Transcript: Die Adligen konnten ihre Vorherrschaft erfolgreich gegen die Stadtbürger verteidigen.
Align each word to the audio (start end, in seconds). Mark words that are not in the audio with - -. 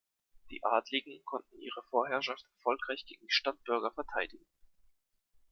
Die 0.49 0.63
Adligen 0.63 1.23
konnten 1.25 1.59
ihre 1.61 1.83
Vorherrschaft 1.83 2.43
erfolgreich 2.55 3.05
gegen 3.05 3.27
die 3.27 3.31
Stadtbürger 3.31 3.91
verteidigen. 3.91 4.47